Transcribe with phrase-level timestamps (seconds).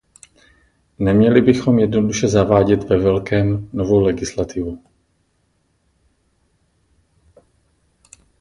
[0.99, 4.83] Neměli bychom jednoduše zavádět ve velkém novou legislativu.